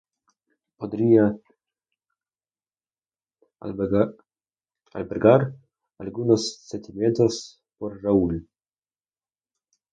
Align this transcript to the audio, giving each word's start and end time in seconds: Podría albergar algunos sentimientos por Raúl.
Podría 0.77 1.31
albergar 3.59 5.53
algunos 5.99 6.59
sentimientos 6.65 7.61
por 7.77 8.01
Raúl. 8.01 8.49